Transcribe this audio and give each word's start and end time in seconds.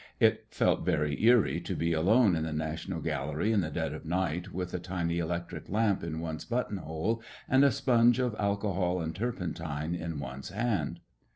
It 0.19 0.47
felt 0.49 0.83
very 0.83 1.23
eerie 1.23 1.61
to 1.61 1.75
be 1.75 1.93
alone 1.93 2.35
in 2.35 2.43
the 2.43 2.51
National 2.51 3.01
Gallery 3.01 3.51
in 3.51 3.61
the 3.61 3.69
dead 3.69 3.93
of 3.93 4.01
the 4.01 4.09
night 4.09 4.51
with 4.51 4.73
a 4.73 4.79
tiny 4.79 5.19
electric 5.19 5.69
lamp 5.69 6.01
in 6.03 6.19
one's 6.19 6.43
buttonhole 6.43 7.21
and 7.47 7.63
a 7.63 7.69
sponge 7.69 8.17
of 8.17 8.35
alcohol 8.39 8.99
and 8.99 9.15
turpentine 9.15 9.93
in 9.93 10.19
one's 10.19 10.49
hand. 10.49 11.01